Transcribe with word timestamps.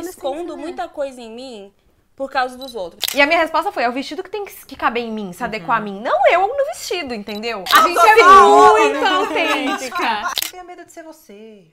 escondo 0.00 0.56
muita 0.56 0.88
coisa 0.88 1.20
em 1.20 1.30
mim 1.30 1.72
por 2.20 2.30
causa 2.30 2.56
dos 2.56 2.74
outros. 2.74 3.02
E 3.14 3.20
a 3.22 3.26
minha 3.26 3.38
resposta 3.38 3.72
foi: 3.72 3.82
é 3.82 3.88
o 3.88 3.92
vestido 3.92 4.22
que 4.22 4.30
tem 4.30 4.44
que, 4.44 4.66
que 4.66 4.76
caber 4.76 5.02
em 5.02 5.10
mim, 5.10 5.32
se 5.32 5.42
adequar 5.42 5.78
a 5.78 5.80
mim. 5.80 6.00
Não 6.00 6.26
eu 6.30 6.46
no 6.46 6.66
vestido, 6.66 7.14
entendeu? 7.14 7.64
A 7.72 7.80
gente 7.88 7.98
é 7.98 8.14
muito 8.22 9.06
autêntica. 9.06 10.22
Não 10.22 10.50
tenha 10.50 10.64
medo 10.64 10.84
de 10.84 10.92
ser 10.92 11.02
você. 11.02 11.64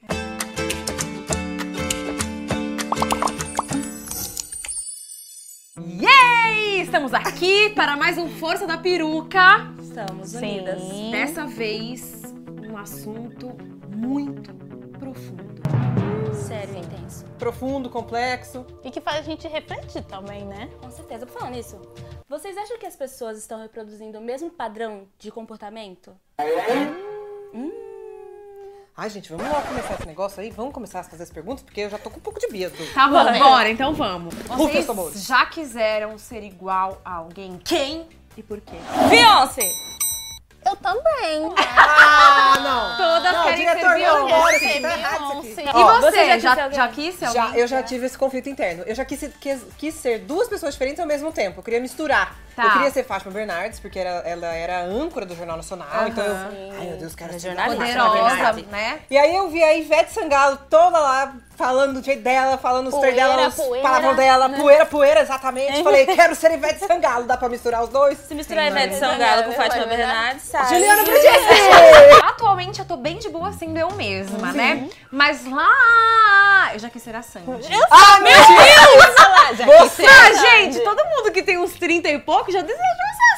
Yay! 5.77 6.81
Estamos 6.81 7.13
aqui 7.13 7.69
para 7.71 7.97
mais 7.97 8.17
um 8.17 8.29
Força 8.29 8.65
da 8.65 8.77
Peruca. 8.77 9.69
Estamos 9.81 10.33
unidas. 10.33 10.81
Dessa 11.11 11.45
vez, 11.45 12.21
um 12.69 12.77
assunto 12.77 13.55
muito 13.89 14.53
profundo. 14.97 16.06
Sério, 16.47 16.75
e 16.75 16.79
intenso. 16.79 17.25
Profundo, 17.37 17.89
complexo. 17.89 18.65
E 18.81 18.89
que 18.89 19.01
faz 19.01 19.17
a 19.17 19.21
gente 19.21 19.47
refletir 19.49 20.01
também, 20.03 20.45
né? 20.45 20.69
Com 20.81 20.89
certeza. 20.89 21.25
Por 21.25 21.37
falar 21.37 21.51
nisso, 21.51 21.81
vocês 22.29 22.55
acham 22.57 22.77
que 22.77 22.85
as 22.85 22.95
pessoas 22.95 23.37
estão 23.37 23.61
reproduzindo 23.61 24.17
o 24.17 24.21
mesmo 24.21 24.49
padrão 24.49 25.07
de 25.19 25.29
comportamento? 25.29 26.15
Ai, 28.95 29.09
gente, 29.09 29.29
vamos 29.29 29.45
lá 29.45 29.61
começar 29.61 29.93
esse 29.95 30.07
negócio 30.07 30.41
aí? 30.41 30.49
Vamos 30.49 30.73
começar 30.73 31.01
a 31.01 31.03
fazer 31.03 31.23
as 31.23 31.29
perguntas, 31.29 31.63
porque 31.63 31.81
eu 31.81 31.89
já 31.89 31.99
tô 31.99 32.09
com 32.09 32.17
um 32.17 32.21
pouco 32.21 32.39
de 32.39 32.47
medo. 32.47 32.75
Tá 32.93 33.07
bom, 33.07 33.39
bora, 33.39 33.69
então 33.69 33.93
vamos. 33.93 34.33
Vocês 34.33 35.25
já 35.25 35.45
quiseram 35.47 36.17
ser 36.17 36.43
igual 36.43 37.01
a 37.03 37.15
alguém? 37.15 37.57
Quem 37.57 38.07
e 38.37 38.41
por 38.41 38.61
quê? 38.61 38.77
Beyoncé! 39.09 39.96
Eu 40.67 40.75
também. 40.75 41.53
Ah, 41.57 42.59
não! 42.59 42.97
Todas 42.97 43.33
Não, 43.33 43.43
querem 43.45 43.59
diretor, 43.59 43.91
ser 43.97 44.07
não, 44.07 44.27
bora, 44.27 44.59
tá 44.59 44.65
errado 44.65 45.45
isso 45.45 45.59
aqui. 45.59 45.69
E 45.69 45.83
Ó, 45.83 46.01
você, 46.01 46.11
você 46.11 46.39
já 46.39 46.55
já, 46.55 46.67
quis 46.67 46.75
já, 46.75 46.87
quis 46.89 47.15
ser 47.15 47.31
Já, 47.31 47.57
eu 47.57 47.67
já 47.67 47.83
tive 47.83 48.05
esse 48.05 48.17
conflito 48.17 48.49
interno. 48.49 48.83
Eu 48.85 48.95
já 48.95 49.05
quis, 49.05 49.29
quis, 49.39 49.61
quis 49.77 49.93
ser 49.95 50.19
duas 50.19 50.47
pessoas 50.47 50.73
diferentes 50.73 50.99
ao 50.99 51.07
mesmo 51.07 51.31
tempo. 51.31 51.59
Eu 51.59 51.63
queria 51.63 51.79
misturar. 51.79 52.35
Tá. 52.55 52.63
Eu 52.63 52.71
queria 52.71 52.91
ser 52.91 53.03
Fátima 53.03 53.31
Bernardes, 53.31 53.79
porque 53.79 53.99
era, 53.99 54.09
ela 54.27 54.47
era 54.47 54.81
âncora 54.81 55.25
do 55.25 55.35
Jornal 55.35 55.57
Nacional. 55.57 55.87
Aham. 55.91 56.07
Então 56.07 56.23
eu. 56.25 56.35
Ai, 56.79 56.87
meu 56.87 56.97
Deus, 56.97 57.15
quero 57.15 57.29
é 57.35 57.39
ser 57.39 57.47
jornalista, 57.49 57.77
Poderosa, 57.85 58.35
Bernardes. 58.35 58.67
né? 58.67 58.99
E 59.09 59.17
aí 59.17 59.35
eu 59.35 59.47
vi 59.49 59.63
a 59.63 59.73
Ivete 59.75 60.11
Sangalo 60.11 60.57
toda 60.69 60.97
lá, 60.99 61.33
falando 61.57 61.99
do 61.99 62.05
jeito 62.05 62.21
dela, 62.21 62.57
falando 62.57 62.87
os 62.87 62.95
três 62.99 63.15
Poeira, 63.15 63.35
dela, 63.35 63.47
os 63.49 63.55
poeira, 63.55 63.81
palavrão 63.87 64.15
dela, 64.15 64.49
poeira, 64.49 64.85
poeira, 64.85 65.21
exatamente. 65.21 65.83
Falei, 65.83 66.05
quero 66.05 66.35
ser 66.35 66.51
Ivete 66.51 66.85
Sangalo, 66.85 67.25
dá 67.25 67.35
pra 67.35 67.49
misturar 67.49 67.83
os 67.83 67.89
dois? 67.89 68.17
Se 68.19 68.35
misturar 68.35 68.65
Sim, 68.65 68.71
Ivete 68.71 68.93
né? 68.93 68.99
Sangalo 68.99 69.43
com 69.43 69.51
Fátima. 69.53 69.85
Bernardes, 69.87 70.43
sai. 70.43 70.69
Juliana 70.69 71.03
Bridges! 71.03 72.23
Atualmente 72.23 72.79
eu 72.79 72.85
tô 72.85 72.95
bem 72.95 73.17
de 73.17 73.27
boa 73.29 73.51
sendo 73.53 73.77
eu 73.77 73.91
mesma, 73.91 74.53
né? 74.53 74.87
Mas 75.11 75.45
lá 75.49 76.69
eu 76.73 76.79
já 76.79 76.89
quis 76.89 77.01
ser 77.01 77.15
a 77.15 77.21
Sandy. 77.23 77.47
Ah, 77.89 78.19
meu 78.19 78.31
Deus! 78.37 79.89
Você, 79.89 80.05
Ah, 80.05 80.33
gente, 80.33 80.79
todo 80.81 81.03
mundo 81.05 81.31
que 81.31 81.41
tem 81.41 81.57
uns 81.57 81.71
30 81.73 82.07
e 82.09 82.19
pouco 82.19 82.51
já 82.51 82.61
desejou 82.61 82.77
ser 82.77 82.96
a 82.96 82.96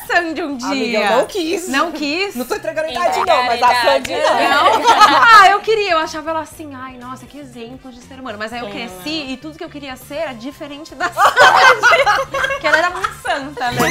Sandy 0.09 0.41
um 0.41 0.57
dia. 0.57 0.67
amiga, 0.67 0.97
eu 0.97 1.17
não 1.17 1.25
quis. 1.27 1.67
Não 1.67 1.91
quis? 1.91 2.35
Não 2.35 2.45
tô 2.45 2.55
entregando 2.55 2.87
a 2.87 2.91
idade, 2.91 3.19
não, 3.19 3.43
mas 3.43 3.61
a 3.61 3.67
Sandy 3.81 4.11
idade, 4.13 4.43
não. 4.43 4.79
Não? 4.79 4.89
ah, 5.39 5.49
eu 5.51 5.59
queria, 5.59 5.91
eu 5.91 5.99
achava 5.99 6.31
ela 6.31 6.41
assim, 6.41 6.73
ai, 6.73 6.97
nossa, 6.97 7.25
que 7.25 7.37
exemplo 7.37 7.91
de 7.91 8.01
ser 8.01 8.19
humano. 8.19 8.37
Mas 8.39 8.51
aí 8.51 8.59
eu 8.59 8.69
cresci 8.69 9.31
e 9.31 9.37
tudo 9.37 9.57
que 9.57 9.63
eu 9.63 9.69
queria 9.69 9.95
ser 9.95 10.15
era 10.15 10.33
diferente 10.33 10.95
da 10.95 11.05
Sandy. 11.13 12.59
que 12.59 12.67
ela 12.67 12.77
era 12.77 12.89
uma 12.89 13.03
santa, 13.21 13.71
né? 13.71 13.81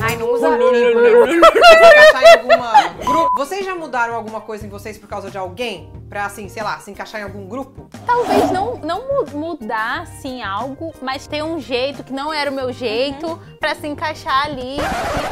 Ai, 0.00 0.16
não 0.16 0.32
usa 0.32 0.48
se 0.48 0.56
encaixar 0.56 2.22
em 2.22 2.38
alguma 2.38 2.88
grupo. 3.04 3.27
Vocês 3.38 3.64
já 3.64 3.72
mudaram 3.72 4.16
alguma 4.16 4.40
coisa 4.40 4.66
em 4.66 4.68
vocês 4.68 4.98
por 4.98 5.08
causa 5.08 5.30
de 5.30 5.38
alguém? 5.38 5.92
Pra, 6.08 6.26
assim, 6.26 6.48
sei 6.48 6.60
lá, 6.60 6.76
se 6.80 6.90
encaixar 6.90 7.20
em 7.20 7.24
algum 7.24 7.46
grupo? 7.46 7.88
Talvez 8.04 8.50
não, 8.50 8.74
não 8.78 9.06
mu- 9.06 9.30
mudar, 9.38 10.00
assim, 10.02 10.42
algo, 10.42 10.92
mas 11.00 11.28
ter 11.28 11.44
um 11.44 11.60
jeito 11.60 12.02
que 12.02 12.12
não 12.12 12.32
era 12.34 12.50
o 12.50 12.52
meu 12.52 12.72
jeito 12.72 13.40
pra 13.60 13.76
se 13.76 13.86
encaixar 13.86 14.46
ali. 14.46 14.78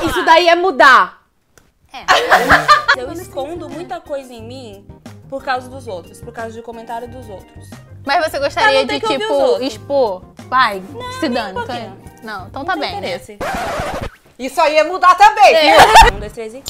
Isso 0.09 0.25
daí 0.25 0.49
é 0.49 0.55
mudar. 0.55 1.27
Eu 2.97 3.11
escondo 3.13 3.69
muita 3.69 4.01
coisa 4.01 4.33
em 4.33 4.43
mim 4.47 4.87
por 5.29 5.43
causa 5.43 5.69
dos 5.69 5.89
outros, 5.89 6.21
por 6.21 6.33
causa 6.33 6.53
de 6.53 6.63
comentário 6.63 7.09
dos 7.09 7.29
outros. 7.29 7.69
Mas 8.07 8.25
você 8.31 8.39
gostaria 8.39 8.87
não 8.87 8.87
de, 8.87 9.01
tipo, 9.01 9.61
expor? 9.61 10.23
Vai, 10.49 10.81
se 11.19 11.29
dane. 11.29 11.59
um 11.59 11.61
tô- 11.61 11.67
pouquinho. 11.67 11.99
Não, 12.23 12.47
então 12.47 12.65
tá 12.65 12.77
Não 12.77 12.83
tem 12.87 13.01
bem. 13.01 13.19
né? 13.19 13.21
Isso 14.39 14.61
aí 14.61 14.77
é 14.77 14.85
mudar 14.85 15.17
também, 15.17 15.55
É. 15.55 15.77
viu? 16.05 16.15
Um, 16.17 16.21
dois, 16.21 16.33
três 16.33 16.55
e... 16.55 16.63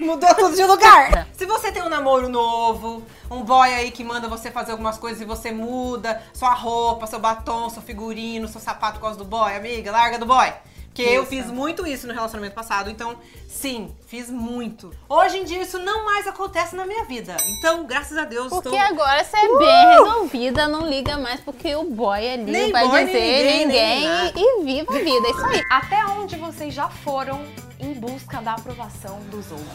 Mudou 0.00 0.34
tudo 0.34 0.56
de 0.56 0.64
lugar. 0.64 1.26
Se 1.34 1.46
você 1.46 1.72
tem 1.72 1.82
um 1.82 1.88
namoro 1.88 2.28
novo, 2.28 3.02
um 3.30 3.42
boy 3.42 3.72
aí 3.72 3.90
que 3.90 4.04
manda 4.04 4.28
você 4.28 4.50
fazer 4.50 4.72
algumas 4.72 4.98
coisas 4.98 5.20
e 5.20 5.24
você 5.24 5.50
muda 5.52 6.22
sua 6.32 6.54
roupa, 6.54 7.06
seu 7.06 7.18
batom, 7.18 7.68
seu 7.70 7.82
figurino, 7.82 8.48
seu 8.48 8.60
sapato 8.60 8.98
por 8.98 9.02
causa 9.06 9.18
do 9.18 9.24
boy, 9.24 9.54
amiga, 9.54 9.90
larga 9.90 10.18
do 10.18 10.26
boy. 10.26 10.52
Porque 10.94 11.02
eu 11.02 11.22
Isso. 11.22 11.30
fiz 11.30 11.46
muito 11.46 11.84
isso 11.84 12.06
no 12.06 12.14
relacionamento 12.14 12.54
passado, 12.54 12.88
então, 12.88 13.16
sim, 13.48 13.92
fiz 14.06 14.30
muito. 14.30 14.92
Hoje 15.08 15.38
em 15.38 15.44
dia 15.44 15.60
isso 15.60 15.76
não 15.80 16.04
mais 16.04 16.24
acontece 16.24 16.76
na 16.76 16.86
minha 16.86 17.04
vida. 17.04 17.36
Então, 17.58 17.84
graças 17.84 18.16
a 18.16 18.24
Deus, 18.24 18.48
Porque 18.48 18.68
estou... 18.68 18.80
agora 18.80 19.24
você 19.24 19.36
é 19.36 19.58
bem 19.58 19.88
resolvida, 19.98 20.68
não 20.68 20.88
liga 20.88 21.18
mais 21.18 21.40
porque 21.40 21.74
o 21.74 21.82
boy 21.90 22.30
ali 22.30 22.44
Nem 22.44 22.70
vai 22.70 22.86
boy, 22.86 22.94
nem 23.02 23.06
dizer 23.06 23.18
ninguém, 23.18 23.44
nem 23.44 23.66
ninguém, 23.66 24.08
nada. 24.08 24.32
e, 24.36 24.60
e 24.60 24.64
viva 24.64 24.94
a 24.94 24.98
vida. 24.98 25.26
É 25.26 25.30
isso 25.32 25.46
aí. 25.46 25.62
Até 25.68 26.06
onde 26.06 26.36
vocês 26.36 26.72
já 26.72 26.88
foram 26.88 27.44
em 27.84 27.94
busca 27.94 28.40
da 28.40 28.54
aprovação 28.54 29.20
dos 29.30 29.50
outros? 29.50 29.68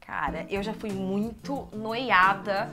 Cara, 0.00 0.46
eu 0.48 0.62
já 0.62 0.72
fui 0.72 0.90
muito 0.90 1.68
noiada 1.72 2.70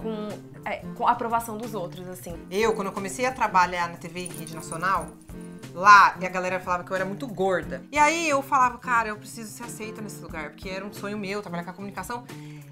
com, 0.00 0.28
é, 0.68 0.78
com 0.96 1.06
a 1.06 1.12
aprovação 1.12 1.56
dos 1.56 1.74
outros, 1.74 2.08
assim. 2.08 2.34
Eu, 2.50 2.74
quando 2.74 2.88
eu 2.88 2.92
comecei 2.92 3.24
a 3.24 3.30
trabalhar 3.32 3.88
na 3.88 3.96
TV 3.96 4.24
em 4.24 4.32
rede 4.32 4.52
nacional, 4.54 5.06
lá, 5.72 6.16
e 6.20 6.26
a 6.26 6.28
galera 6.28 6.58
falava 6.58 6.82
que 6.82 6.90
eu 6.90 6.96
era 6.96 7.04
muito 7.04 7.26
gorda. 7.28 7.84
E 7.92 7.96
aí 7.98 8.28
eu 8.28 8.42
falava, 8.42 8.78
cara, 8.78 9.10
eu 9.10 9.16
preciso 9.16 9.50
ser 9.52 9.62
aceita 9.62 10.02
nesse 10.02 10.20
lugar, 10.20 10.50
porque 10.50 10.68
era 10.68 10.84
um 10.84 10.92
sonho 10.92 11.16
meu 11.16 11.40
trabalhar 11.40 11.62
com 11.64 11.70
a 11.70 11.74
comunicação. 11.74 12.24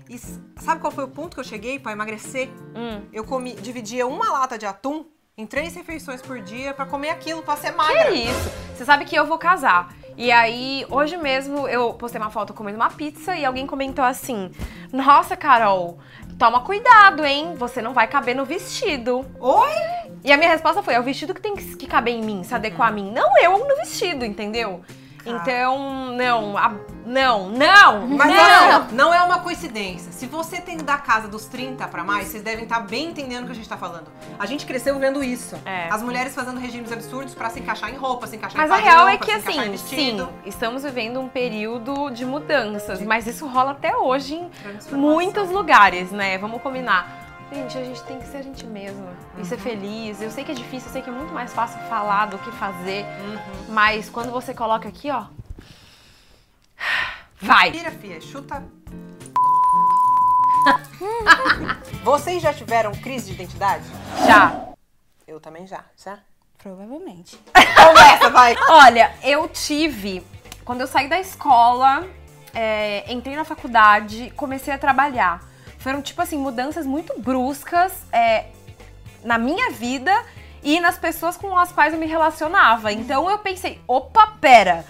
E 0.09 0.19
sabe 0.19 0.81
qual 0.81 0.91
foi 0.93 1.05
o 1.05 1.09
ponto 1.09 1.35
que 1.37 1.41
eu 1.41 1.45
cheguei 1.45 1.79
pra 1.79 1.93
emagrecer? 1.93 2.49
Hum. 2.75 3.03
Eu 3.13 3.23
comi, 3.23 3.55
dividia 3.55 4.09
uma 4.09 4.29
lata 4.33 4.59
de 4.59 4.67
atum 4.67 5.07
em 5.39 5.47
três 5.47 5.75
refeições 5.77 6.21
por 6.21 6.41
dia 6.41 6.75
pra 6.75 6.85
comer 6.85 7.11
aquilo, 7.11 7.43
pra 7.45 7.57
ser 7.57 7.71
Que 7.71 7.77
magra. 7.77 8.11
isso? 8.11 8.51
Você 8.77 8.85
sabe 8.85 9.05
que 9.05 9.15
eu 9.15 9.25
vou 9.25 9.39
casar. 9.39 9.95
E 10.17 10.31
aí, 10.31 10.85
hoje 10.91 11.17
mesmo, 11.17 11.67
eu 11.69 11.95
postei 11.95 12.21
uma 12.21 12.31
foto 12.31 12.53
comendo 12.53 12.77
uma 12.77 12.91
pizza 12.91 13.37
e 13.37 13.45
alguém 13.45 13.67
comentou 13.67 14.05
assim: 14.05 14.51
Nossa, 14.93 15.37
Carol, 15.37 15.99
toma 16.39 16.61
cuidado, 16.61 17.25
hein? 17.25 17.55
Você 17.57 17.81
não 17.81 17.93
vai 17.93 18.07
caber 18.07 18.35
no 18.35 18.45
vestido. 18.45 19.25
Oi? 19.39 19.71
E 20.23 20.33
a 20.33 20.37
minha 20.37 20.51
resposta 20.51 20.83
foi: 20.83 20.95
é 20.95 21.01
o 21.01 21.03
vestido 21.03 21.35
que 21.35 21.41
tem 21.41 21.55
que 21.57 21.87
caber 21.87 22.15
em 22.15 22.23
mim, 22.23 22.43
se 22.45 22.55
adequar 22.55 22.89
a 22.89 22.93
mim. 22.93 23.11
Não 23.11 23.39
eu 23.43 23.59
no 23.59 23.77
vestido, 23.77 24.25
entendeu? 24.25 24.83
Então, 25.37 26.07
não, 26.13 26.57
a- 26.59 26.73
não, 27.07 27.49
não, 27.49 28.07
Mas 28.09 28.29
não. 28.29 28.37
olha, 28.65 28.79
não 28.93 29.15
é 29.15 29.23
uma 29.23 29.41
coincidência. 29.41 30.13
Se 30.13 30.27
você 30.27 30.61
tem 30.61 30.77
da 30.77 30.97
casa 30.99 31.27
dos 31.29 31.47
30 31.47 31.87
pra 31.89 32.05
mais, 32.05 32.29
vocês 32.29 32.43
devem 32.43 32.65
estar 32.65 32.81
bem 32.81 33.07
entendendo 33.09 33.43
o 33.45 33.47
que 33.47 33.53
a 33.53 33.55
gente 33.55 33.69
tá 33.69 33.77
falando. 33.77 34.07
A 34.39 34.47
gente 34.47 34.67
cresceu 34.67 34.99
vendo 34.99 35.23
isso. 35.25 35.57
É. 35.65 35.89
As 35.91 36.03
mulheres 36.03 36.35
fazendo 36.35 36.61
regimes 36.61 36.93
absurdos 36.93 37.35
pra 37.35 37.51
se 37.51 37.59
encaixar 37.61 37.91
em 37.91 37.97
roupa, 37.97 38.27
se 38.27 38.37
encaixar 38.37 38.61
Mas 38.61 38.71
em 38.71 38.73
a 38.73 38.77
padrão, 38.77 38.93
real 38.97 39.09
é 39.09 39.17
que 39.17 39.31
assim, 39.33 39.77
sim, 39.77 40.29
estamos 40.47 40.83
vivendo 40.85 41.21
um 41.21 41.29
período 41.29 42.11
de 42.11 42.25
mudanças, 42.25 43.01
mas 43.03 43.27
isso 43.27 43.47
rola 43.47 43.73
até 43.73 43.97
hoje 43.97 44.35
em 44.35 44.51
muitos 44.93 45.51
lugares, 45.51 46.11
né? 46.13 46.39
Vamos 46.39 46.61
combinar. 46.63 47.20
Gente, 47.53 47.77
a 47.79 47.85
gente 47.85 48.03
tem 48.05 48.19
que 48.21 48.27
ser 48.27 48.37
a 48.39 48.43
gente 48.43 48.65
mesma 48.67 49.13
e 49.37 49.39
Uhum. 49.41 49.45
ser 49.45 49.59
feliz. 49.59 50.21
Eu 50.23 50.31
sei 50.31 50.45
que 50.45 50.53
é 50.53 50.55
difícil, 50.55 50.89
eu 50.89 50.93
sei 50.93 51.03
que 51.03 51.11
é 51.11 51.13
muito 51.13 51.33
mais 51.35 51.53
fácil 51.53 51.81
falar 51.89 52.27
do 52.27 52.39
que 52.39 52.51
fazer, 52.53 53.05
Uhum. 53.05 53.39
mas 53.75 54.09
quando 54.09 54.31
você 54.31 54.55
coloca 54.55 54.89
aqui, 54.89 55.11
ó. 55.11 55.25
Vai! 57.41 57.73
Tira, 57.73 57.91
fia, 57.91 58.21
chuta. 58.21 58.63
Vocês 62.05 62.43
já 62.43 62.53
tiveram 62.55 62.93
crise 62.93 63.27
de 63.29 63.33
identidade? 63.35 63.85
Já! 64.27 64.69
Eu 65.27 65.41
também 65.41 65.67
já. 65.67 65.85
Já? 65.97 66.19
Provavelmente. 66.59 67.39
Começa, 67.55 68.31
vai! 68.31 68.55
Olha, 68.69 69.13
eu 69.23 69.49
tive. 69.49 70.25
Quando 70.65 70.83
eu 70.83 70.87
saí 70.87 71.09
da 71.09 71.19
escola, 71.19 72.07
é, 72.55 73.11
entrei 73.13 73.35
na 73.35 73.45
faculdade, 73.45 74.31
comecei 74.37 74.73
a 74.73 74.79
trabalhar. 74.79 75.41
Foram, 75.81 76.01
tipo 76.01 76.21
assim, 76.23 76.39
mudanças 76.39 76.87
muito 76.87 77.19
bruscas 77.21 77.93
é, 78.13 78.47
na 79.25 79.37
minha 79.39 79.71
vida 79.73 80.13
e 80.63 80.79
nas 80.79 80.99
pessoas 80.99 81.37
com 81.37 81.57
as 81.59 81.73
quais 81.73 81.93
eu 81.95 81.99
me 81.99 82.07
relacionava. 82.07 82.93
Então 82.93 83.29
eu 83.31 83.39
pensei, 83.39 83.81
opa, 83.89 84.35
pera. 84.41 84.85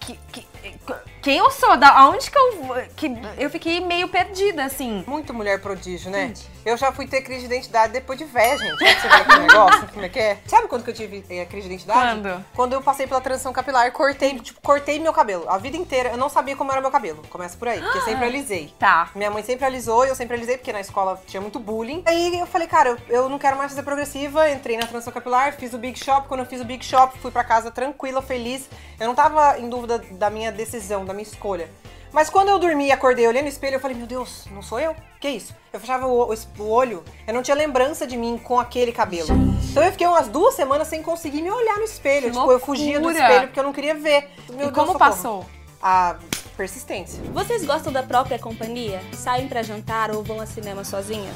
Que, 0.00 0.18
que, 0.32 0.40
que, 0.42 0.94
quem 1.22 1.36
eu 1.38 1.50
sou? 1.50 1.76
Da 1.76 2.08
onde 2.08 2.30
que 2.30 2.38
eu 2.38 2.62
vou- 2.62 2.76
que 2.96 3.06
eu 3.38 3.48
fiquei 3.50 3.80
meio 3.80 4.08
perdida 4.08 4.64
assim. 4.64 5.04
Muito 5.06 5.32
mulher 5.32 5.60
prodígio, 5.60 6.10
né? 6.10 6.32
Eu 6.64 6.76
já 6.76 6.90
fui 6.92 7.06
ter 7.06 7.20
crise 7.20 7.40
de 7.40 7.46
identidade 7.46 7.92
depois 7.92 8.18
de 8.18 8.24
véia, 8.24 8.56
gente. 8.56 8.76
Pra 8.76 8.94
você 8.94 9.08
ver 9.08 9.24
que 9.26 9.38
negócio, 9.38 9.88
como 9.88 10.04
é 10.04 10.08
que 10.08 10.18
é? 10.18 10.38
Sabe 10.46 10.66
quando 10.66 10.82
que 10.82 10.90
eu 10.90 10.94
tive 10.94 11.24
eh, 11.28 11.44
crise 11.44 11.68
de 11.68 11.74
identidade? 11.74 12.00
Quando? 12.00 12.44
Quando 12.54 12.72
eu 12.72 12.82
passei 12.82 13.06
pela 13.06 13.20
transição 13.20 13.52
capilar, 13.52 13.92
cortei, 13.92 14.38
tipo, 14.38 14.60
cortei 14.62 14.98
meu 14.98 15.12
cabelo. 15.12 15.44
A 15.48 15.58
vida 15.58 15.76
inteira, 15.76 16.10
eu 16.10 16.16
não 16.16 16.28
sabia 16.28 16.56
como 16.56 16.72
era 16.72 16.80
meu 16.80 16.90
cabelo. 16.90 17.22
Começa 17.28 17.56
por 17.58 17.68
aí, 17.68 17.80
porque 17.80 18.00
sempre 18.00 18.24
alisei. 18.24 18.72
Tá. 18.84 19.08
Minha 19.14 19.30
mãe 19.30 19.42
sempre 19.42 19.64
alisou 19.64 20.04
e 20.04 20.08
eu 20.08 20.14
sempre 20.14 20.36
alisei, 20.36 20.58
porque 20.58 20.72
na 20.72 20.80
escola 20.80 21.20
tinha 21.26 21.40
muito 21.40 21.58
bullying. 21.58 22.02
Aí 22.04 22.38
eu 22.38 22.46
falei, 22.46 22.68
cara, 22.68 22.90
eu, 22.90 22.98
eu 23.08 23.28
não 23.28 23.38
quero 23.38 23.56
mais 23.56 23.70
fazer 23.70 23.82
progressiva. 23.82 24.50
Entrei 24.50 24.76
na 24.76 24.86
transição 24.86 25.12
capilar, 25.12 25.52
fiz 25.54 25.72
o 25.72 25.78
Big 25.78 25.98
Shop. 25.98 26.28
Quando 26.28 26.40
eu 26.40 26.46
fiz 26.46 26.60
o 26.60 26.64
Big 26.64 26.84
Shop, 26.84 27.18
fui 27.18 27.30
pra 27.30 27.44
casa 27.44 27.70
tranquila, 27.70 28.20
feliz. 28.20 28.68
Eu 29.00 29.06
não 29.06 29.14
tava 29.14 29.58
em 29.58 29.68
dúvida 29.68 29.98
da 30.12 30.28
minha 30.28 30.52
decisão, 30.52 31.04
da 31.04 31.14
minha 31.14 31.22
escolha. 31.22 31.70
Mas 32.14 32.30
quando 32.30 32.48
eu 32.48 32.58
dormi 32.60 32.86
e 32.86 32.92
acordei 32.92 33.26
olhando 33.26 33.42
no 33.42 33.48
espelho, 33.48 33.74
eu 33.74 33.80
falei, 33.80 33.96
meu 33.96 34.06
Deus, 34.06 34.44
não 34.52 34.62
sou 34.62 34.78
eu? 34.78 34.94
Que 35.20 35.28
isso? 35.28 35.52
Eu 35.72 35.80
fechava 35.80 36.06
o, 36.06 36.32
o- 36.32 36.34
o 36.60 36.68
olho, 36.70 37.02
eu 37.26 37.34
não 37.34 37.42
tinha 37.42 37.56
lembrança 37.56 38.06
de 38.06 38.16
mim 38.16 38.38
com 38.42 38.60
aquele 38.60 38.92
cabelo. 38.92 39.26
Então 39.68 39.82
eu 39.82 39.90
fiquei 39.90 40.06
umas 40.06 40.28
duas 40.28 40.54
semanas 40.54 40.86
sem 40.86 41.02
conseguir 41.02 41.42
me 41.42 41.50
olhar 41.50 41.76
no 41.78 41.84
espelho. 41.84 42.30
Que 42.30 42.36
tipo, 42.38 42.52
eu 42.52 42.60
fugia 42.60 43.00
do 43.00 43.06
loucura. 43.06 43.24
espelho 43.26 43.46
porque 43.48 43.58
eu 43.58 43.64
não 43.64 43.72
queria 43.72 43.96
ver. 43.96 44.30
Meu 44.50 44.54
e 44.54 44.56
Deus, 44.58 44.72
como 44.72 44.92
socorro. 44.92 44.98
passou? 44.98 45.46
A 45.82 46.14
persistência. 46.56 47.20
Vocês 47.32 47.64
gostam 47.64 47.92
da 47.92 48.04
própria 48.04 48.38
companhia? 48.38 49.02
Saem 49.12 49.48
pra 49.48 49.62
jantar 49.64 50.12
ou 50.14 50.22
vão 50.22 50.40
ao 50.40 50.46
cinema 50.46 50.84
sozinhas? 50.84 51.34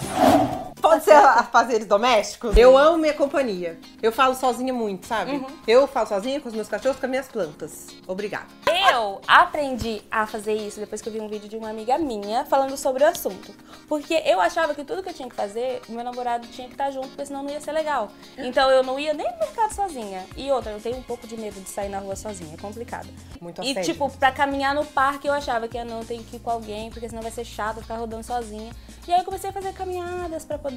Pode 0.81 1.05
ser 1.05 1.13
a 1.13 1.43
fazeres 1.43 1.87
domésticos? 1.87 2.57
Eu 2.57 2.77
amo 2.79 2.99
minha 2.99 3.15
companhia. 3.15 3.79
Eu 4.03 4.13
falo 4.13 4.35
sozinha 4.35 4.73
muito, 4.73 5.07
sabe? 5.07 5.45
Eu 5.67 5.87
falo 5.87 6.07
sozinha 6.07 6.41
com 6.41 6.49
os 6.49 6.55
meus 6.55 6.69
cachorros, 6.69 6.99
com 6.99 7.07
as 7.07 7.11
minhas 7.11 7.29
plantas. 7.29 7.87
Obrigada. 8.07 8.47
Eu 8.93 9.21
aprendi 9.27 10.03
a 10.11 10.27
fazer 10.27 10.55
isso 10.55 10.79
depois 10.81 11.03
que 11.03 11.09
eu 11.09 11.13
vi 11.13 11.21
um 11.21 11.29
vídeo 11.29 11.49
de 11.49 11.57
uma 11.57 11.69
amiga 11.71 11.99
minha 11.99 12.45
falando 12.45 12.77
sobre 12.77 13.03
o 13.05 13.07
assunto. 13.07 13.53
Porque 13.89 14.15
eu 14.25 14.41
achava 14.41 14.75
que 14.75 14.85
tudo 14.85 15.03
que 15.03 15.09
eu 15.09 15.15
tinha 15.15 15.29
que 15.29 15.35
fazer, 15.35 15.83
o 15.89 15.93
meu 15.93 16.05
namorado 16.05 16.47
tinha 16.49 16.67
que 16.69 16.75
estar 16.75 16.91
junto, 16.91 17.09
porque 17.09 17.27
senão 17.27 17.43
não 17.43 17.51
ia 17.51 17.61
ser 17.61 17.73
legal. 17.73 18.11
Então 18.37 18.71
eu 18.71 18.83
não 18.83 18.99
ia 18.99 19.13
nem 19.13 19.27
no 19.31 19.39
mercado 19.39 19.75
sozinha. 19.75 20.25
E 20.37 20.51
outra, 20.51 20.73
eu 20.73 20.81
tenho 20.81 20.97
um 20.97 21.03
pouco 21.03 21.27
de 21.27 21.37
medo 21.37 21.61
de 21.61 21.69
sair 21.69 21.89
na 21.89 21.99
rua 21.99 22.15
sozinha, 22.17 22.55
é 22.55 22.61
complicado. 22.61 23.09
Muito 23.41 23.63
E 23.63 23.71
assédio. 23.73 23.93
tipo, 23.93 24.11
pra 24.19 24.31
caminhar 24.31 24.75
no 24.75 24.85
parque 24.85 25.27
eu 25.27 25.33
achava 25.33 25.67
que 25.69 25.77
ah, 25.77 25.85
não, 25.85 26.01
eu 26.01 26.05
tenho 26.05 26.23
que 26.23 26.37
ir 26.37 26.41
com 26.41 26.51
alguém, 26.51 26.91
porque 26.91 27.09
senão 27.09 27.23
vai 27.23 27.33
ser 27.33 27.45
chato 27.45 27.81
ficar 27.83 27.97
rodando 27.97 28.23
sozinha. 28.25 28.73
E 29.07 29.13
aí 29.13 29.19
eu 29.21 29.25
comecei 29.25 29.49
a 29.51 29.53
fazer 29.53 29.73
caminhadas 29.73 30.45
pra 30.45 30.59
poder 30.59 30.68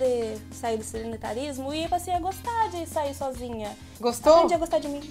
sair 0.51 0.77
do 0.77 0.83
sedentarismo 0.83 1.73
e 1.73 1.83
eu 1.83 1.89
passei 1.89 2.13
a 2.13 2.19
gostar 2.19 2.69
de 2.69 2.85
sair 2.87 3.13
sozinha. 3.13 3.75
Gostou? 3.99 4.33
Aprendi 4.33 4.53
a 4.53 4.57
gostar 4.57 4.79
de 4.79 4.87
mim. 4.87 5.01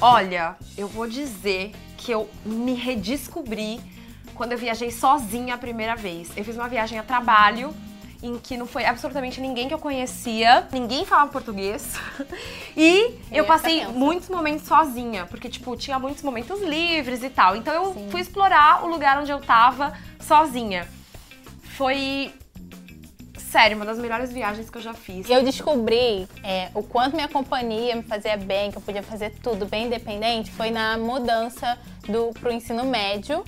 Olha, 0.00 0.56
eu 0.76 0.88
vou 0.88 1.06
dizer 1.06 1.72
que 1.96 2.10
eu 2.10 2.28
me 2.44 2.74
redescobri 2.74 3.80
quando 4.34 4.52
eu 4.52 4.58
viajei 4.58 4.90
sozinha 4.90 5.54
a 5.54 5.58
primeira 5.58 5.94
vez. 5.94 6.30
Eu 6.36 6.44
fiz 6.44 6.56
uma 6.56 6.68
viagem 6.68 6.98
a 6.98 7.02
trabalho 7.02 7.74
em 8.22 8.38
que 8.38 8.56
não 8.56 8.66
foi 8.66 8.84
absolutamente 8.84 9.40
ninguém 9.40 9.68
que 9.68 9.74
eu 9.74 9.78
conhecia, 9.78 10.66
ninguém 10.72 11.04
falava 11.04 11.30
português. 11.30 11.94
E 12.76 13.18
eu 13.32 13.44
Essa 13.44 13.52
passei 13.52 13.86
muitos 13.88 14.28
momentos 14.28 14.66
sozinha, 14.66 15.26
porque 15.26 15.48
tipo, 15.48 15.76
tinha 15.76 15.98
muitos 15.98 16.22
momentos 16.22 16.62
livres 16.62 17.22
e 17.22 17.28
tal. 17.28 17.56
Então 17.56 17.74
eu 17.74 18.10
fui 18.10 18.20
explorar 18.20 18.84
o 18.84 18.88
lugar 18.88 19.18
onde 19.18 19.30
eu 19.30 19.40
tava 19.40 19.92
sozinha. 20.20 20.88
Foi 21.80 22.30
sério, 23.38 23.74
uma 23.74 23.86
das 23.86 23.96
melhores 23.98 24.30
viagens 24.30 24.68
que 24.68 24.76
eu 24.76 24.82
já 24.82 24.92
fiz. 24.92 25.30
Eu 25.30 25.42
descobri 25.42 26.28
é, 26.44 26.68
o 26.74 26.82
quanto 26.82 27.14
minha 27.14 27.26
companhia 27.26 27.96
me 27.96 28.02
fazia 28.02 28.36
bem, 28.36 28.70
que 28.70 28.76
eu 28.76 28.82
podia 28.82 29.02
fazer 29.02 29.32
tudo 29.42 29.64
bem 29.64 29.86
independente, 29.86 30.50
foi 30.50 30.70
na 30.70 30.98
mudança 30.98 31.78
do, 32.06 32.38
pro 32.38 32.52
ensino 32.52 32.84
médio, 32.84 33.42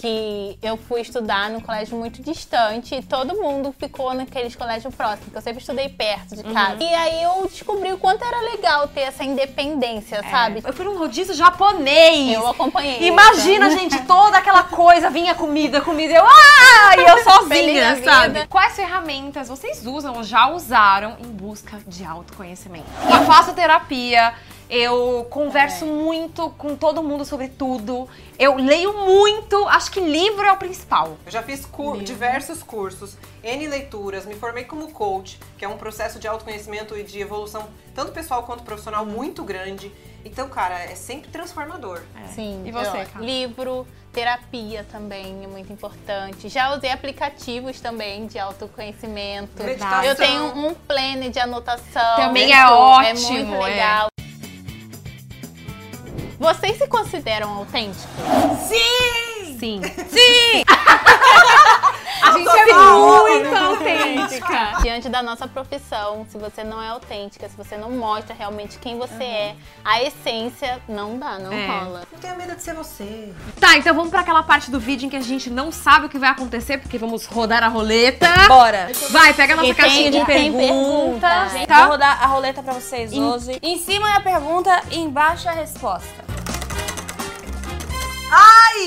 que 0.00 0.58
eu 0.62 0.76
fui 0.76 1.00
estudar 1.00 1.50
num 1.50 1.60
colégio 1.60 1.98
muito 1.98 2.22
distante 2.22 2.94
e 2.94 3.02
todo 3.02 3.34
mundo 3.34 3.74
ficou 3.76 4.14
naqueles 4.14 4.54
colégios 4.54 4.94
próximos, 4.94 5.30
que 5.30 5.36
eu 5.36 5.42
sempre 5.42 5.60
estudei 5.60 5.88
perto 5.88 6.36
de 6.36 6.44
casa. 6.44 6.82
E 6.82 6.94
aí 6.94 7.22
eu 7.24 7.46
descobri 7.48 7.92
o 7.92 7.98
quanto 7.98 8.24
era 8.24 8.40
legal 8.52 8.86
ter 8.88 9.00
essa 9.00 9.24
independência, 9.24 10.22
sabe? 10.30 10.62
Eu 10.64 10.72
fui 10.72 10.84
num 10.84 10.96
rodízio 10.96 11.34
japonês. 11.34 12.32
Eu 12.32 12.46
acompanhei. 12.46 13.08
Imagina, 13.08 13.70
gente, 13.70 13.98
toda 14.04 14.38
aquela 14.38 14.62
coisa, 14.62 15.10
vinha 15.10 15.34
comida, 15.34 15.80
comida, 15.80 16.14
eu, 16.14 16.24
ah, 16.24 16.96
e 16.96 17.00
eu 17.00 17.24
sozinha, 17.24 18.02
sabe? 18.04 18.46
Quais 18.46 18.76
ferramentas 18.76 19.48
vocês 19.48 19.84
usam 19.84 20.16
ou 20.16 20.22
já 20.22 20.48
usaram 20.48 21.16
em 21.18 21.28
busca 21.28 21.78
de 21.86 22.04
autoconhecimento? 22.04 22.86
Eu 23.12 23.24
faço 23.24 23.52
terapia, 23.52 24.32
eu 24.70 25.26
converso 25.30 25.86
muito 25.86 26.50
com 26.50 26.76
todo 26.76 27.02
mundo 27.02 27.24
sobre 27.24 27.48
tudo, 27.48 28.08
eu 28.38 28.56
leio 28.56 28.92
muito, 29.06 29.66
acho 29.68 29.90
que 29.90 30.00
livro 30.00 30.44
é 30.46 30.52
o 30.52 30.56
principal. 30.56 31.16
Eu 31.24 31.32
já 31.32 31.42
fiz 31.42 31.64
cur- 31.64 32.02
diversos 32.02 32.62
cursos, 32.62 33.16
N 33.42 33.66
leituras, 33.66 34.26
me 34.26 34.34
formei 34.34 34.64
como 34.64 34.90
coach, 34.92 35.38
que 35.56 35.64
é 35.64 35.68
um 35.68 35.76
processo 35.78 36.18
de 36.18 36.28
autoconhecimento 36.28 36.96
e 36.96 37.02
de 37.02 37.18
evolução, 37.20 37.66
tanto 37.94 38.12
pessoal 38.12 38.42
quanto 38.42 38.62
profissional, 38.62 39.06
muito 39.06 39.42
grande. 39.42 39.90
Então, 40.24 40.48
cara, 40.48 40.78
é 40.80 40.94
sempre 40.94 41.30
transformador. 41.30 42.02
Sim. 42.34 42.62
E 42.66 42.72
você, 42.72 43.02
eu- 43.02 43.06
Ká? 43.06 43.20
Livro, 43.20 43.86
terapia 44.12 44.84
também 44.90 45.44
é 45.44 45.46
muito 45.46 45.72
importante. 45.72 46.48
Já 46.48 46.74
usei 46.76 46.90
aplicativos 46.90 47.80
também 47.80 48.26
de 48.26 48.38
autoconhecimento. 48.38 49.62
Meditação. 49.62 50.04
Eu 50.04 50.14
tenho 50.16 50.44
um 50.56 50.74
planner 50.74 51.30
de 51.30 51.38
anotação. 51.38 52.16
Também 52.16 52.50
Isso 52.50 52.54
é 52.60 52.66
ótimo, 52.70 53.06
É 53.06 53.14
muito 53.44 53.66
é. 53.66 54.06
Vocês 56.38 56.78
se 56.78 56.86
consideram 56.86 57.50
autênticos? 57.50 58.06
Sim. 58.68 59.58
Sim! 59.58 59.82
A 62.20 62.32
gente 62.32 62.48
é 62.48 62.74
muito 62.74 63.56
autêntica. 63.56 64.78
Diante 64.82 65.08
da 65.08 65.22
nossa 65.22 65.48
profissão, 65.48 66.26
se 66.28 66.36
você 66.36 66.62
não 66.62 66.82
é 66.82 66.88
autêntica, 66.88 67.48
se 67.48 67.56
você 67.56 67.76
não 67.76 67.90
mostra 67.90 68.34
realmente 68.34 68.78
quem 68.78 68.98
você 68.98 69.22
é, 69.24 69.54
a 69.84 70.02
essência 70.02 70.80
não 70.88 71.16
dá, 71.18 71.38
não 71.38 71.52
É. 71.52 71.66
rola. 71.66 72.02
Não 72.12 72.18
tenha 72.18 72.34
medo 72.34 72.54
de 72.54 72.62
ser 72.62 72.74
você. 72.74 73.32
Tá, 73.58 73.76
então 73.76 73.94
vamos 73.94 74.10
pra 74.10 74.20
aquela 74.20 74.42
parte 74.42 74.70
do 74.70 74.78
vídeo 74.78 75.06
em 75.06 75.08
que 75.08 75.16
a 75.16 75.20
gente 75.22 75.48
não 75.48 75.72
sabe 75.72 76.06
o 76.06 76.08
que 76.08 76.18
vai 76.18 76.30
acontecer, 76.30 76.78
porque 76.78 76.98
vamos 76.98 77.24
rodar 77.24 77.62
a 77.62 77.68
roleta. 77.68 78.26
Bora! 78.46 78.90
Vai, 79.10 79.32
pega 79.32 79.54
a 79.54 79.56
nossa 79.56 79.68
E 79.70 79.74
tem- 79.74 79.84
caixinha 79.84 80.10
de 80.10 80.18
e 80.18 80.24
tem 80.26 80.52
perguntas, 80.52 81.52
pergunta. 81.52 81.66
tá? 81.66 81.80
Vou 81.82 81.88
rodar 81.92 82.22
a 82.22 82.26
roleta 82.26 82.62
pra 82.62 82.74
vocês 82.74 83.12
hoje. 83.12 83.58
Em 83.62 83.78
cima 83.78 84.12
é 84.12 84.16
a 84.16 84.20
pergunta, 84.20 84.82
embaixo 84.90 85.48
a 85.48 85.52
resposta. 85.52 86.27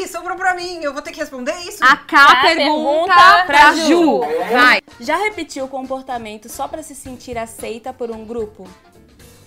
Sobrou 0.08 0.38
pra 0.38 0.54
mim. 0.54 0.80
Eu 0.82 0.94
vou 0.94 1.02
ter 1.02 1.12
que 1.12 1.20
responder 1.20 1.56
isso? 1.68 1.84
A 1.84 1.96
K 1.96 2.24
A 2.24 2.36
pergunta 2.42 2.62
pergunta 2.72 3.44
pra 3.46 3.74
Ju. 3.74 4.20
Vai. 4.52 4.82
Já 5.00 5.18
repetiu 5.18 5.66
o 5.66 5.68
comportamento 5.68 6.50
só 6.50 6.68
pra 6.68 6.84
se 6.84 6.96
sentir 6.96 7.38
aceita 7.38 7.94
por 7.94 8.12
um 8.12 8.26
grupo? 8.26 8.68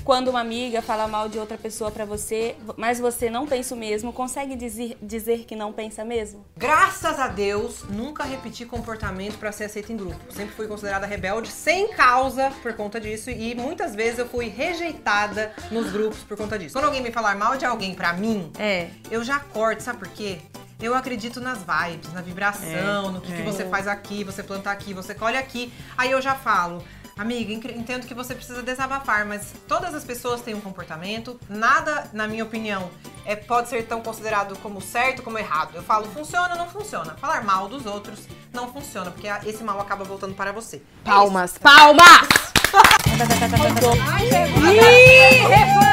Quando 0.05 0.29
uma 0.29 0.41
amiga 0.41 0.83
fala 0.83 1.09
mal 1.09 1.31
de 1.31 1.39
outra 1.39 1.57
pessoa 1.57 1.91
pra 1.91 2.05
você, 2.05 2.55
mas 2.77 3.01
você 3.01 3.31
não 3.31 3.47
pensa 3.47 3.75
o 3.75 3.79
mesmo, 3.79 4.13
consegue 4.13 4.55
dizer, 4.55 4.99
dizer 5.01 5.45
que 5.47 5.57
não 5.57 5.73
pensa 5.73 6.05
mesmo? 6.05 6.45
Graças 6.55 7.19
a 7.19 7.27
Deus, 7.27 7.85
nunca 7.89 8.23
repeti 8.23 8.67
comportamento 8.67 9.39
pra 9.39 9.51
ser 9.51 9.65
aceita 9.65 9.95
em 9.95 9.97
grupo. 9.97 10.21
Sempre 10.31 10.55
fui 10.55 10.69
considerada 10.69 11.07
rebelde 11.07 11.51
sem 11.51 11.89
causa 11.89 12.53
por 12.63 12.75
conta 12.75 13.01
disso 13.01 13.31
e 13.31 13.55
muitas 13.55 13.95
vezes 13.95 14.19
eu 14.19 14.29
fui 14.29 14.49
rejeitada 14.49 15.53
nos 15.71 15.91
grupos 15.91 16.19
por 16.19 16.37
conta 16.37 16.59
disso. 16.59 16.75
Quando 16.75 16.85
alguém 16.85 17.03
me 17.03 17.11
falar 17.11 17.35
mal 17.35 17.57
de 17.57 17.65
alguém 17.65 17.95
pra 17.95 18.13
mim, 18.13 18.53
É. 18.59 18.89
eu 19.11 19.25
já 19.25 19.41
corto, 19.41 19.83
sabe 19.83 20.01
por 20.01 20.09
quê? 20.09 20.39
Eu 20.83 20.95
acredito 20.95 21.41
nas 21.41 21.61
vibes, 21.61 22.13
na 22.13 22.21
vibração, 22.21 23.11
no 23.11 23.23
que, 23.23 23.33
que 23.33 23.41
você 23.43 23.65
faz 23.65 23.89
aqui, 23.89 24.23
você 24.23 24.43
planta 24.43 24.71
aqui, 24.71 24.93
você 24.93 25.15
colhe 25.15 25.39
aqui. 25.39 25.73
Aí 25.97 26.11
eu 26.11 26.21
já 26.21 26.35
falo, 26.35 26.85
amiga, 27.17 27.53
entendo 27.53 28.07
que 28.07 28.15
você 28.15 28.35
precisa 28.35 28.63
desabafar, 28.63 29.27
mas 29.27 29.53
todas 29.69 29.95
as 29.95 30.05
pessoas 30.05 30.41
têm 30.41 30.55
um 30.55 30.61
comportamento. 30.61 31.39
Nada, 31.49 32.09
na 32.13 32.27
minha 32.27 32.45
opinião, 32.45 32.91
é, 33.25 33.37
pode 33.37 33.69
ser 33.69 33.87
tão 33.87 34.01
considerado 34.01 34.57
como 34.59 34.81
certo 34.81 35.23
como 35.23 35.39
errado. 35.39 35.75
Eu 35.75 35.83
falo, 35.83 36.07
funciona, 36.07 36.55
não 36.55 36.69
funciona. 36.69 37.15
Falar 37.17 37.45
mal 37.45 37.69
dos 37.69 37.87
outros 37.87 38.21
não 38.53 38.73
funciona, 38.73 39.11
porque 39.11 39.29
esse 39.49 39.63
mal 39.63 39.81
acaba 39.81 40.05
voltando 40.05 40.35
para 40.35 40.53
você. 40.53 40.77
É 40.77 41.11
Palmas, 41.11 41.59
palmas! 41.59 42.54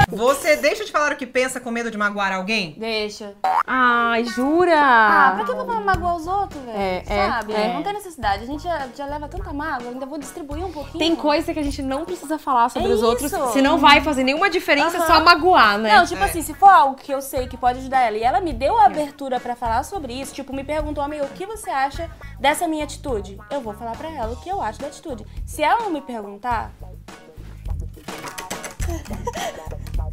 Você 0.10 0.56
deixa 0.58 0.84
de 0.86 0.92
falar 0.92 1.14
o 1.14 1.16
que 1.16 1.26
pensa 1.26 1.60
com 1.60 1.72
medo 1.72 1.90
de 1.90 1.98
magoar 1.98 2.34
alguém? 2.34 2.76
Deixa. 2.78 3.34
Ai, 3.66 4.26
jura? 4.26 4.74
Ah, 4.78 5.32
pra 5.36 5.46
que 5.46 5.52
eu 5.52 5.56
vou 5.66 5.82
magoar 5.82 6.16
os 6.16 6.28
outros, 6.28 6.62
velho? 6.64 6.78
É, 6.78 7.04
é, 7.08 7.28
Sabe? 7.28 7.54
é. 7.54 7.74
Não 7.74 7.82
tem 7.82 7.94
necessidade. 7.94 8.44
A 8.44 8.46
gente 8.46 8.64
já, 8.64 8.88
já 8.96 9.06
leva 9.06 9.28
tanta 9.28 9.54
mágoa, 9.54 9.90
ainda 9.90 10.06
vou 10.06 10.18
distribuir 10.20 10.66
um 10.66 10.72
pouquinho. 10.72 11.00
Tem 11.00 11.16
coisa 11.16 11.54
que 11.54 11.60
a 11.60 11.64
gente 11.64 11.82
não 11.82 12.04
precisa 12.06 12.38
falar 12.38 12.70
sobre 12.70 12.90
É 12.92 12.94
os 12.94 13.02
outros, 13.02 13.32
isso. 13.32 13.52
se 13.54 13.62
não 13.62 13.78
vai 13.78 14.02
fazer 14.02 14.24
nenhuma 14.24 14.50
diferença, 14.50 14.98
é 14.98 15.00
Aham. 15.00 15.08
só 15.08 15.24
magoar, 15.24 15.78
né? 15.78 15.96
Não, 15.96 16.06
tipo 16.06 16.22
É. 16.22 16.26
assim, 16.26 16.42
se 16.42 16.54
for 16.54 16.70
algo 16.70 16.96
que 16.96 17.12
eu 17.12 17.22
sei 17.22 17.48
que 17.48 17.56
pode 17.58 17.80
ajudar 17.80 18.02
ela 18.02 18.18
e 18.18 18.24
ela 18.24 18.42
me 18.42 18.52
deu 18.54 18.78
a 18.78 18.86
abertura 18.86 19.40
pra 19.40 19.56
falar 19.56 19.84
sobre 19.84 20.14
isso, 20.14 20.34
tipo, 20.34 20.54
me 20.54 20.64
perguntou, 20.64 21.04
amigo, 21.04 21.26
o 21.26 21.30
que 21.30 21.46
você 21.46 21.70
acha 21.70 22.10
dessa 22.40 22.68
minha 22.68 22.84
atitude? 22.84 23.38
Eu 23.50 23.62
vou 23.62 23.74
falar 23.74 23.92
pra 23.96 24.10
ela 24.12 24.34
o 24.34 24.38
que 24.38 24.50
eu 24.50 24.62
acho 24.62 24.80
da 24.80 24.88
atitude. 24.88 25.26
Se 25.46 25.64
ela 25.64 25.82
não 25.84 25.90
me 25.92 26.02
perguntar. 26.02 26.72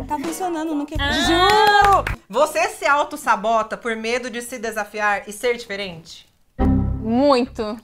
Tá 0.09 0.19
funcionando, 0.19 0.75
não 0.75 0.87
quer. 0.87 0.99
Juro! 0.99 2.05
Você 2.28 2.69
se 2.71 2.87
auto-sabota 2.87 3.76
por 3.76 3.95
medo 3.95 4.31
de 4.31 4.40
se 4.40 4.59
desafiar 4.59 5.28
e 5.28 5.33
ser 5.33 5.57
diferente? 5.57 6.26
Muito. 6.59 7.78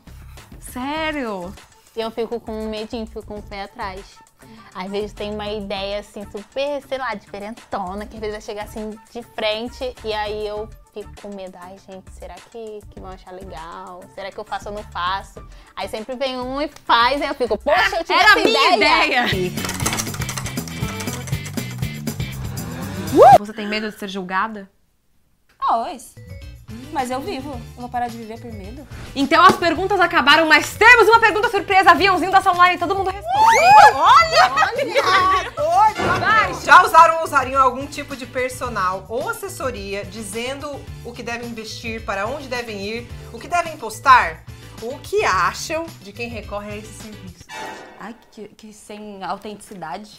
Sério? 0.58 1.52
Eu 1.94 2.10
fico 2.10 2.40
com 2.40 2.52
um 2.52 2.68
medinho, 2.68 3.06
fico 3.06 3.24
com 3.24 3.36
o 3.36 3.42
pé 3.42 3.62
atrás. 3.62 4.00
Às 4.74 4.90
vezes 4.90 5.12
tem 5.12 5.32
uma 5.32 5.48
ideia 5.48 6.00
assim, 6.00 6.24
super, 6.30 6.82
sei 6.88 6.98
lá, 6.98 7.14
diferentona, 7.14 8.04
que 8.06 8.16
às 8.16 8.20
vezes 8.20 8.34
vai 8.34 8.40
chegar 8.42 8.64
assim 8.64 8.98
de 9.12 9.22
frente 9.22 9.94
e 10.04 10.12
aí 10.12 10.46
eu 10.46 10.68
fico 10.92 11.10
com 11.22 11.34
medo. 11.34 11.56
Ai, 11.60 11.76
gente, 11.88 12.10
será 12.12 12.34
que, 12.50 12.80
que 12.90 13.00
vão 13.00 13.10
achar 13.10 13.32
legal? 13.32 14.00
Será 14.14 14.30
que 14.30 14.38
eu 14.38 14.44
faço 14.44 14.70
ou 14.70 14.74
não 14.74 14.82
faço? 14.82 15.46
Aí 15.76 15.88
sempre 15.88 16.16
vem 16.16 16.38
um 16.38 16.60
e 16.60 16.68
faz, 16.68 17.22
aí 17.22 17.28
eu 17.28 17.34
fico, 17.34 17.56
poxa, 17.56 17.96
eu 17.96 18.04
tive 18.04 18.18
Era 18.18 18.34
a 18.34 18.40
essa 18.40 18.48
minha 18.48 18.76
ideia! 18.76 19.83
Você 23.38 23.52
tem 23.52 23.66
medo 23.66 23.90
de 23.90 23.98
ser 23.98 24.08
julgada? 24.08 24.70
Pois. 25.58 26.14
Mas 26.92 27.10
eu 27.10 27.20
vivo. 27.20 27.50
Eu 27.50 27.80
vou 27.80 27.88
parar 27.88 28.08
de 28.08 28.16
viver 28.16 28.40
por 28.40 28.52
medo. 28.52 28.86
Então 29.14 29.44
as 29.44 29.56
perguntas 29.56 30.00
acabaram, 30.00 30.46
mas 30.46 30.76
temos 30.76 31.08
uma 31.08 31.20
pergunta 31.20 31.48
surpresa, 31.48 31.90
aviãozinho 31.90 32.30
da 32.30 32.40
Salonline, 32.40 32.78
todo 32.78 32.94
mundo 32.94 33.10
responde. 33.10 33.34
Já 36.64 36.82
usaram 36.82 37.18
ou 37.18 37.24
usariam 37.24 37.62
algum 37.62 37.86
tipo 37.86 38.16
de 38.16 38.26
personal 38.26 39.04
ou 39.08 39.28
assessoria 39.28 40.04
dizendo 40.04 40.80
o 41.04 41.12
que 41.12 41.22
devem 41.22 41.52
vestir, 41.52 42.04
para 42.04 42.26
onde 42.26 42.48
devem 42.48 42.80
ir, 42.80 43.08
o 43.32 43.38
que 43.38 43.48
devem 43.48 43.76
postar? 43.76 44.42
O 44.84 44.98
que 44.98 45.24
acham 45.24 45.86
de 46.02 46.12
quem 46.12 46.28
recorre 46.28 46.72
a 46.72 46.76
esse 46.76 46.92
serviço? 47.02 47.44
Ai, 48.00 48.14
que, 48.32 48.48
que 48.48 48.72
sem 48.72 49.22
autenticidade. 49.24 50.10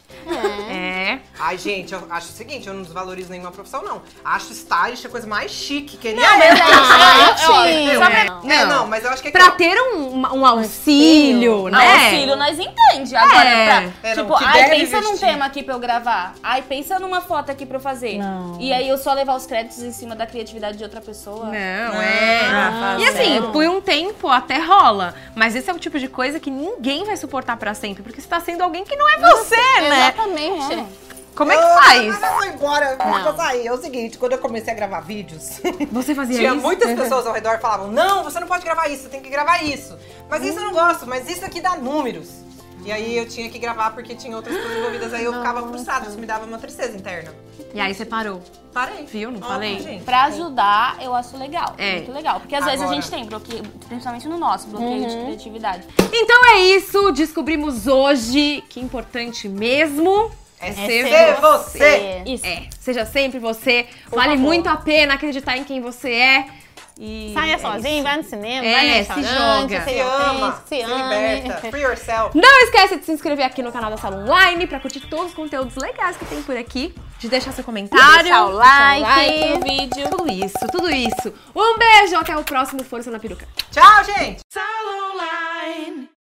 É. 0.71 1.19
Ai, 1.39 1.55
gente, 1.57 1.93
eu 1.93 2.07
acho 2.09 2.29
o 2.29 2.31
seguinte, 2.31 2.67
eu 2.67 2.73
não 2.73 2.81
desvalorizo 2.81 3.29
nenhuma 3.29 3.51
profissão, 3.51 3.83
não. 3.83 4.01
Acho 4.23 4.51
stylist 4.53 5.05
a 5.05 5.09
coisa 5.09 5.27
mais 5.27 5.51
chique 5.51 5.97
que 5.97 6.13
Não, 6.13 6.23
é. 6.23 6.51
eu- 6.51 7.99
não. 7.99 8.51
É, 8.51 8.65
não, 8.65 8.87
mas 8.87 9.03
eu 9.03 9.11
acho 9.11 9.21
que 9.21 9.27
é 9.27 9.31
Pra 9.31 9.51
que- 9.51 9.57
ter 9.57 9.77
um, 9.79 10.21
um 10.21 10.45
auxílio, 10.45 11.67
né? 11.69 11.77
Ah, 11.79 12.03
auxílio 12.05 12.35
nós 12.35 12.57
entende. 12.57 13.15
Agora, 13.15 13.49
É. 13.49 13.65
pra, 13.65 14.09
É, 14.09 14.15
não, 14.15 14.23
tipo, 14.23 14.35
ai, 14.43 14.69
pensa 14.69 15.01
num 15.01 15.17
tema 15.17 15.45
aqui 15.45 15.61
pra 15.61 15.75
eu 15.75 15.79
gravar. 15.79 16.33
Ai, 16.41 16.61
pensa 16.63 16.97
numa 16.99 17.21
foto 17.21 17.51
aqui 17.51 17.65
pra 17.65 17.77
eu 17.77 17.81
fazer. 17.81 18.17
Não. 18.17 18.59
E 18.59 18.71
aí 18.73 18.87
eu 18.89 18.97
só 18.97 19.13
levar 19.13 19.35
os 19.35 19.45
créditos 19.45 19.79
em 19.83 19.91
cima 19.91 20.15
da 20.15 20.25
criatividade 20.25 20.77
de 20.77 20.83
outra 20.83 21.01
pessoa. 21.01 21.45
Não, 21.45 21.51
Não, 21.51 22.01
é. 22.01 22.39
ah, 22.49 22.97
e 22.99 23.05
assim, 23.05 23.41
por 23.51 23.63
um 23.65 23.79
tempo 23.81 24.27
até 24.29 24.54
rola. 24.59 25.13
Mas 25.35 25.55
esse 25.55 25.69
é 25.69 25.73
o 25.73 25.79
tipo 25.79 25.97
de 25.99 26.07
coisa 26.07 26.39
que 26.39 26.49
ninguém 26.51 27.03
vai 27.05 27.17
suportar 27.17 27.57
pra 27.57 27.73
sempre, 27.73 28.03
porque 28.03 28.21
você 28.21 28.27
tá 28.27 28.39
sendo 28.39 28.61
alguém 28.63 28.83
que 28.83 28.95
não 28.95 29.07
é 29.09 29.17
você, 29.17 29.55
né? 29.81 30.13
Exatamente. 30.13 30.85
Como 31.35 31.51
é 31.51 31.57
que 31.57 31.63
Ah, 31.63 31.81
faz? 31.83 32.07
mas 32.19 32.23
eu 32.23 32.33
vou 32.35 32.45
embora, 32.45 32.95
Não. 32.97 33.23
vou 33.25 33.35
sair. 33.35 33.67
É 33.67 33.73
o 33.73 33.77
seguinte, 33.77 34.17
quando 34.17 34.31
eu 34.31 34.37
comecei 34.37 34.71
a 34.71 34.75
gravar 34.75 35.01
vídeos, 35.01 35.59
Você 35.91 36.15
fazia 36.15 36.37
tinha 36.37 36.53
isso? 36.53 36.61
muitas 36.61 36.89
pessoas 36.97 37.27
ao 37.27 37.33
redor 37.33 37.55
que 37.57 37.61
falavam, 37.61 37.91
não, 37.91 38.23
você 38.23 38.39
não 38.39 38.47
pode 38.47 38.63
gravar 38.63 38.87
isso, 38.87 39.03
você 39.03 39.09
tem 39.09 39.21
que 39.21 39.29
gravar 39.29 39.61
isso. 39.61 39.97
Mas 40.29 40.43
isso 40.45 40.57
eu 40.59 40.63
não 40.63 40.71
gosto, 40.73 41.05
mas 41.05 41.29
isso 41.29 41.43
aqui 41.43 41.59
dá 41.59 41.75
números. 41.75 42.29
E 42.83 42.91
aí 42.91 43.17
eu 43.17 43.27
tinha 43.27 43.49
que 43.49 43.57
gravar 43.57 43.91
porque 43.91 44.13
tinha 44.15 44.35
outras 44.35 44.55
coisas 44.55 44.77
envolvidas, 44.77 45.13
aí 45.13 45.23
eu 45.23 45.33
ficava 45.33 45.67
frustrada, 45.67 46.07
isso 46.07 46.19
me 46.19 46.25
dava 46.27 46.45
uma 46.45 46.57
tristeza 46.57 46.95
interna. 46.95 47.33
E 47.73 47.79
aí 47.79 47.93
você 47.93 48.05
parou. 48.05 48.41
Parei. 48.73 49.05
Viu? 49.05 49.31
Não 49.31 49.39
Ó, 49.41 49.47
falei? 49.47 49.79
gente. 49.79 50.03
Pra 50.03 50.25
ajudar, 50.25 50.97
eu 51.01 51.15
acho 51.15 51.35
legal. 51.37 51.73
É. 51.77 51.95
Muito 51.95 52.11
legal. 52.11 52.39
Porque 52.39 52.53
às 52.55 52.63
vezes 52.65 52.81
a 52.81 52.83
Agora- 52.83 53.01
gente 53.01 53.09
tem 53.11 53.25
bloqueio, 53.25 53.63
principalmente 53.87 54.27
no 54.27 54.37
nosso, 54.37 54.67
bloqueio 54.67 55.07
de 55.07 55.15
criatividade. 55.17 55.83
Então 56.13 56.45
é 56.53 56.59
isso, 56.61 57.11
descobrimos 57.11 57.87
hoje 57.87 58.63
que 58.69 58.79
importante 58.79 59.47
mesmo 59.49 60.29
É 60.59 60.71
ser 60.73 61.07
ser 61.07 61.41
você. 61.41 62.21
Isso. 62.25 62.45
é, 62.45 62.67
seja 62.79 63.05
sempre 63.05 63.39
você. 63.39 63.87
Por 64.09 64.15
vale 64.17 64.31
favor. 64.35 64.43
muito 64.43 64.67
a 64.69 64.75
pena 64.77 65.13
acreditar 65.15 65.57
em 65.57 65.63
quem 65.63 65.81
você 65.81 66.11
é. 66.11 66.45
E 66.97 67.31
Saia 67.33 67.55
é 67.55 67.57
sozinho, 67.57 67.95
isso. 67.95 68.03
vai 68.03 68.17
no 68.17 68.23
cinema, 68.23 68.65
É, 68.65 69.03
vai 69.03 69.17
no 69.17 69.27
se 69.27 69.33
joga. 69.35 69.81
Se 69.83 69.89
se 69.91 69.99
ama, 69.99 70.63
se 70.65 70.75
se 70.77 70.81
ame. 70.81 71.41
liberta. 71.41 71.69
Free 71.69 71.81
yourself. 71.81 72.37
Não 72.37 72.63
esquece 72.63 72.95
de 72.97 73.05
se 73.05 73.11
inscrever 73.11 73.45
aqui 73.45 73.61
no 73.61 73.71
canal 73.71 73.91
da 73.91 73.97
Sala 73.97 74.17
Online 74.17 74.65
pra 74.65 74.79
curtir 74.79 75.01
todos 75.01 75.27
os 75.27 75.33
conteúdos 75.33 75.75
legais 75.75 76.15
que 76.15 76.25
tem 76.25 76.41
por 76.41 76.55
aqui. 76.55 76.95
De 77.19 77.27
deixar 77.29 77.51
seu 77.53 77.63
comentário. 77.63 78.23
Deixar 78.23 78.45
o 78.45 78.51
like. 78.51 79.01
Like 79.01 79.49
no 79.49 79.59
vídeo. 79.61 80.09
Tudo 80.09 80.31
isso, 80.31 80.67
tudo 80.71 80.89
isso. 80.89 81.33
Um 81.55 81.77
beijo, 81.77 82.15
até 82.17 82.35
o 82.37 82.43
próximo 82.43 82.83
Força 82.83 83.09
na 83.09 83.19
Peruca. 83.19 83.47
Tchau, 83.71 84.03
gente. 84.03 84.41
Tchau! 84.51 84.85